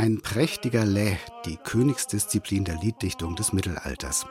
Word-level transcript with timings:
Ein 0.00 0.22
prächtiger 0.22 0.86
Lä, 0.86 1.18
die 1.44 1.58
Königsdisziplin 1.58 2.64
der 2.64 2.76
Lieddichtung 2.76 3.36
des 3.36 3.52
Mittelalters. 3.52 4.24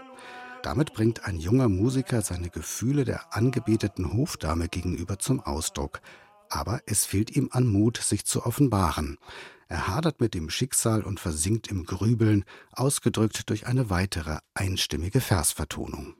Damit 0.64 0.94
bringt 0.96 1.26
ein 1.26 1.38
junger 1.38 1.70
Musiker 1.70 2.24
seine 2.24 2.50
Gefühle 2.50 3.06
der 3.06 3.36
angebeteten 3.36 4.12
Hofdame 4.12 4.68
gegenüber 4.68 5.20
zum 5.20 5.40
Ausdruck. 5.42 6.02
Aber 6.50 6.80
es 6.88 7.06
fehlt 7.06 7.36
ihm 7.36 7.50
an 7.52 7.68
Mut, 7.68 7.98
sich 7.98 8.26
zu 8.26 8.48
offenbaren. 8.48 9.20
Er 9.68 9.88
hadert 9.88 10.22
mit 10.22 10.34
dem 10.34 10.50
Schicksal 10.50 11.04
und 11.04 11.20
versinkt 11.20 11.68
im 11.68 11.84
Grübeln, 11.86 12.46
ausgedrückt 12.72 13.48
durch 13.52 13.68
eine 13.68 13.92
weitere 13.92 14.40
einstimmige 14.56 15.22
Versvertonung. 15.22 16.16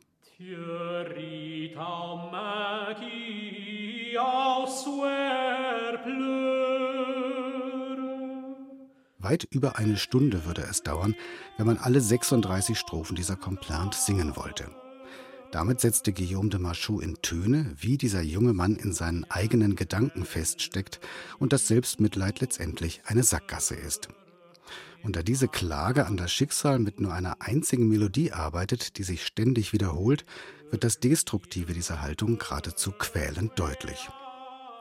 Weit 9.30 9.48
über 9.52 9.78
eine 9.78 9.96
Stunde 9.96 10.46
würde 10.46 10.64
es 10.64 10.82
dauern, 10.82 11.14
wenn 11.58 11.68
man 11.68 11.78
alle 11.78 12.02
36 12.02 12.76
Strophen 12.80 13.16
dieser 13.16 13.36
Complainte 13.36 13.96
singen 13.96 14.36
wollte. 14.36 14.72
Damit 15.52 15.82
setzte 15.82 16.14
Guillaume 16.14 16.50
de 16.50 16.60
Machaut 16.60 17.04
in 17.04 17.22
Töne, 17.22 17.76
wie 17.78 18.00
dieser 18.00 18.24
junge 18.24 18.54
Mann 18.54 18.76
in 18.76 18.92
seinen 18.92 19.26
eigenen 19.26 19.76
Gedanken 19.76 20.26
feststeckt 20.26 21.00
und 21.38 21.54
das 21.54 21.68
Selbstmitleid 21.68 22.40
letztendlich 22.40 23.04
eine 23.06 23.22
Sackgasse 23.22 23.76
ist. 23.76 24.10
Und 25.04 25.16
da 25.16 25.22
diese 25.22 25.48
Klage 25.48 26.08
an 26.08 26.18
das 26.18 26.32
Schicksal 26.32 26.80
mit 26.80 27.00
nur 27.00 27.14
einer 27.14 27.40
einzigen 27.40 27.88
Melodie 27.88 28.32
arbeitet, 28.32 28.98
die 28.98 29.04
sich 29.04 29.24
ständig 29.24 29.74
wiederholt, 29.74 30.26
wird 30.72 30.84
das 30.84 31.00
Destruktive 31.00 31.74
dieser 31.74 32.02
Haltung 32.02 32.40
geradezu 32.40 32.92
quälend 32.94 33.60
deutlich. 33.60 34.10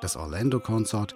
Das 0.00 0.16
Orlando 0.16 0.60
Consort 0.60 1.14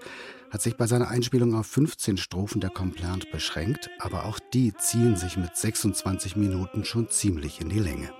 hat 0.50 0.60
sich 0.60 0.76
bei 0.76 0.86
seiner 0.86 1.08
Einspielung 1.08 1.54
auf 1.54 1.66
15 1.66 2.16
Strophen 2.16 2.60
der 2.60 2.70
Complainte 2.70 3.28
beschränkt, 3.30 3.88
aber 4.00 4.26
auch 4.26 4.38
die 4.52 4.74
ziehen 4.74 5.16
sich 5.16 5.36
mit 5.36 5.56
26 5.56 6.36
Minuten 6.36 6.84
schon 6.84 7.08
ziemlich 7.08 7.60
in 7.60 7.68
die 7.68 7.78
Länge. 7.78 8.12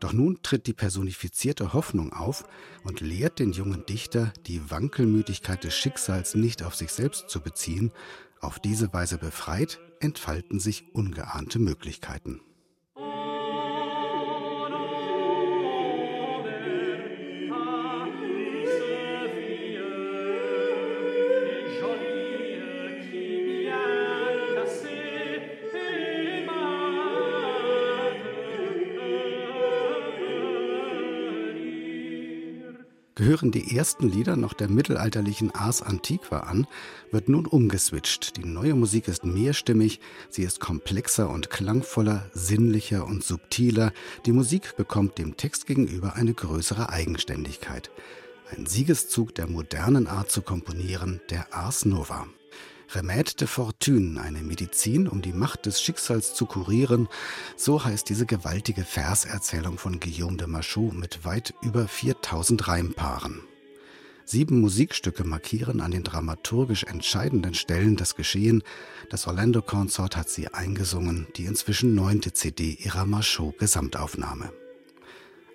Doch 0.00 0.12
nun 0.12 0.40
tritt 0.42 0.66
die 0.66 0.74
personifizierte 0.74 1.72
Hoffnung 1.72 2.12
auf 2.12 2.44
und 2.82 3.00
lehrt 3.00 3.38
den 3.38 3.52
jungen 3.52 3.86
Dichter, 3.86 4.32
die 4.46 4.70
Wankelmütigkeit 4.70 5.64
des 5.64 5.74
Schicksals 5.74 6.34
nicht 6.34 6.62
auf 6.62 6.74
sich 6.74 6.92
selbst 6.92 7.30
zu 7.30 7.40
beziehen. 7.40 7.92
Auf 8.40 8.58
diese 8.58 8.92
Weise 8.92 9.16
befreit 9.16 9.80
entfalten 10.00 10.60
sich 10.60 10.84
ungeahnte 10.92 11.58
Möglichkeiten. 11.58 12.40
Gehören 33.16 33.52
die 33.52 33.76
ersten 33.76 34.08
Lieder 34.08 34.34
noch 34.34 34.54
der 34.54 34.68
mittelalterlichen 34.68 35.52
Ars 35.52 35.82
Antiqua 35.82 36.40
an, 36.40 36.66
wird 37.12 37.28
nun 37.28 37.46
umgeswitcht. 37.46 38.36
Die 38.36 38.44
neue 38.44 38.74
Musik 38.74 39.06
ist 39.06 39.24
mehrstimmig, 39.24 40.00
sie 40.30 40.42
ist 40.42 40.58
komplexer 40.58 41.30
und 41.30 41.48
klangvoller, 41.48 42.28
sinnlicher 42.32 43.06
und 43.06 43.22
subtiler. 43.22 43.92
Die 44.26 44.32
Musik 44.32 44.76
bekommt 44.76 45.18
dem 45.18 45.36
Text 45.36 45.66
gegenüber 45.66 46.14
eine 46.16 46.34
größere 46.34 46.88
Eigenständigkeit. 46.88 47.92
Ein 48.50 48.66
Siegeszug 48.66 49.32
der 49.34 49.46
modernen 49.46 50.08
Art 50.08 50.32
zu 50.32 50.42
komponieren, 50.42 51.20
der 51.30 51.54
Ars 51.54 51.84
Nova. 51.84 52.26
Remède 52.94 53.36
de 53.36 53.46
Fortune, 53.46 54.20
eine 54.20 54.42
Medizin, 54.42 55.08
um 55.08 55.20
die 55.20 55.32
Macht 55.32 55.66
des 55.66 55.82
Schicksals 55.82 56.34
zu 56.34 56.46
kurieren, 56.46 57.08
so 57.56 57.84
heißt 57.84 58.08
diese 58.08 58.26
gewaltige 58.26 58.84
Verserzählung 58.84 59.78
von 59.78 59.98
Guillaume 59.98 60.36
de 60.36 60.46
Machaut 60.46 60.94
mit 60.94 61.24
weit 61.24 61.54
über 61.62 61.88
4000 61.88 62.68
Reimpaaren. 62.68 63.40
Sieben 64.26 64.60
Musikstücke 64.60 65.24
markieren 65.24 65.80
an 65.80 65.90
den 65.90 66.02
dramaturgisch 66.02 66.84
entscheidenden 66.84 67.54
Stellen 67.54 67.96
das 67.96 68.14
Geschehen. 68.14 68.62
Das 69.10 69.26
Orlando 69.26 69.60
Consort 69.60 70.16
hat 70.16 70.30
sie 70.30 70.48
eingesungen, 70.48 71.26
die 71.36 71.44
inzwischen 71.44 71.94
neunte 71.94 72.32
CD 72.32 72.78
ihrer 72.80 73.04
Machaut-Gesamtaufnahme. 73.04 74.50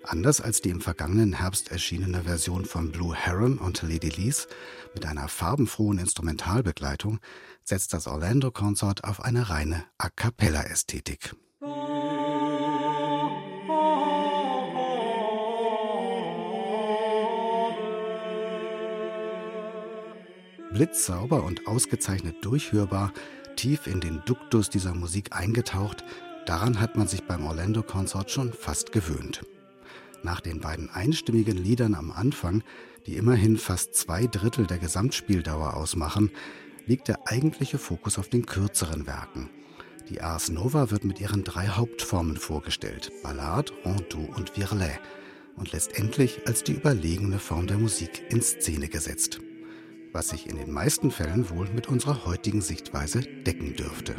Anders 0.02 0.40
als 0.40 0.60
die 0.62 0.70
im 0.70 0.80
vergangenen 0.80 1.34
Herbst 1.34 1.70
erschienene 1.70 2.22
Version 2.24 2.64
von 2.64 2.90
Blue 2.90 3.14
Heron 3.14 3.58
und 3.58 3.82
Lady 3.82 4.08
Lees 4.08 4.48
mit 4.94 5.04
einer 5.04 5.28
farbenfrohen 5.28 5.98
Instrumentalbegleitung 5.98 7.20
setzt 7.64 7.92
das 7.92 8.06
Orlando 8.06 8.50
Consort 8.50 9.04
auf 9.04 9.22
eine 9.22 9.50
reine 9.50 9.84
A 9.98 10.08
cappella 10.08 10.62
Ästhetik. 10.62 11.34
Blitzsauber 20.72 21.42
und 21.44 21.66
ausgezeichnet 21.66 22.36
durchhörbar, 22.42 23.12
tief 23.56 23.86
in 23.86 24.00
den 24.00 24.22
Duktus 24.24 24.70
dieser 24.70 24.94
Musik 24.94 25.36
eingetaucht, 25.36 26.04
daran 26.46 26.80
hat 26.80 26.96
man 26.96 27.06
sich 27.06 27.24
beim 27.24 27.44
Orlando 27.44 27.82
Consort 27.82 28.30
schon 28.30 28.52
fast 28.52 28.92
gewöhnt. 28.92 29.42
Nach 30.22 30.40
den 30.40 30.60
beiden 30.60 30.90
einstimmigen 30.90 31.56
Liedern 31.56 31.94
am 31.94 32.10
Anfang, 32.10 32.62
die 33.06 33.16
immerhin 33.16 33.56
fast 33.56 33.94
zwei 33.94 34.26
Drittel 34.26 34.66
der 34.66 34.78
Gesamtspieldauer 34.78 35.74
ausmachen, 35.74 36.30
liegt 36.86 37.08
der 37.08 37.26
eigentliche 37.26 37.78
Fokus 37.78 38.18
auf 38.18 38.28
den 38.28 38.46
kürzeren 38.46 39.06
Werken. 39.06 39.48
Die 40.08 40.20
Ars 40.20 40.50
Nova 40.50 40.90
wird 40.90 41.04
mit 41.04 41.20
ihren 41.20 41.44
drei 41.44 41.68
Hauptformen 41.68 42.36
vorgestellt: 42.36 43.12
Ballade, 43.22 43.72
Rondeau 43.84 44.28
und 44.36 44.56
Virlet 44.56 45.00
und 45.56 45.72
letztendlich 45.72 46.46
als 46.46 46.64
die 46.64 46.72
überlegene 46.72 47.38
Form 47.38 47.66
der 47.66 47.78
Musik 47.78 48.22
in 48.28 48.42
Szene 48.42 48.88
gesetzt. 48.88 49.40
Was 50.12 50.30
sich 50.30 50.48
in 50.48 50.56
den 50.56 50.72
meisten 50.72 51.10
Fällen 51.10 51.48
wohl 51.50 51.68
mit 51.70 51.88
unserer 51.88 52.24
heutigen 52.26 52.60
Sichtweise 52.60 53.20
decken 53.20 53.76
dürfte. 53.76 54.16